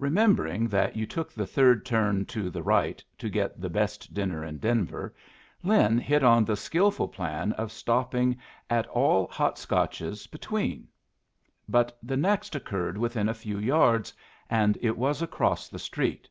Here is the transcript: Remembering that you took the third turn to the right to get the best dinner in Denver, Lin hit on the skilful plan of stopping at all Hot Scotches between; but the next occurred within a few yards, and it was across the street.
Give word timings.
Remembering 0.00 0.66
that 0.66 0.96
you 0.96 1.06
took 1.06 1.30
the 1.32 1.46
third 1.46 1.86
turn 1.86 2.24
to 2.26 2.50
the 2.50 2.64
right 2.64 3.04
to 3.16 3.28
get 3.28 3.60
the 3.60 3.70
best 3.70 4.12
dinner 4.12 4.42
in 4.44 4.58
Denver, 4.58 5.14
Lin 5.62 5.98
hit 5.98 6.24
on 6.24 6.44
the 6.44 6.56
skilful 6.56 7.06
plan 7.06 7.52
of 7.52 7.70
stopping 7.70 8.38
at 8.68 8.88
all 8.88 9.28
Hot 9.28 9.56
Scotches 9.56 10.26
between; 10.26 10.88
but 11.68 11.96
the 12.02 12.16
next 12.16 12.56
occurred 12.56 12.98
within 12.98 13.28
a 13.28 13.34
few 13.34 13.60
yards, 13.60 14.12
and 14.50 14.76
it 14.80 14.96
was 14.96 15.22
across 15.22 15.68
the 15.68 15.78
street. 15.78 16.28